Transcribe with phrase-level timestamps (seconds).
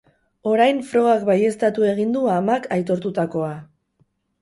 [0.51, 3.55] Orain, frogak baieztatu egin du amak aitortutakoa.